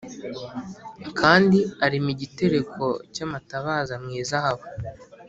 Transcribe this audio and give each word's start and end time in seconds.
Kandi 1.19 1.59
arema 1.85 2.09
igitereko 2.15 2.85
cy 3.13 3.21
amatabaza 3.25 3.93
mu 4.03 4.09
izahabu 4.21 4.65